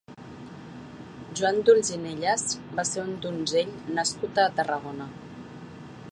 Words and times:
Joan 1.39 1.59
d'Olzinelles 1.67 2.47
va 2.79 2.85
ser 2.91 3.03
un 3.09 3.13
donzell 3.25 3.75
nascut 3.99 4.41
a 4.45 4.49
Tarragona. 4.61 5.09